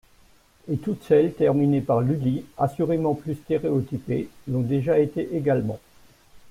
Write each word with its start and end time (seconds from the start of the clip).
Et 0.67 0.77
toutes 0.77 1.03
celles 1.03 1.35
terminées 1.35 1.81
par 1.81 2.01
Lully, 2.01 2.43
assurément 2.57 3.13
plus 3.13 3.35
stéréotypées, 3.35 4.29
l'ont 4.47 4.61
déjà 4.61 4.97
été 4.97 5.35
également. 5.37 5.79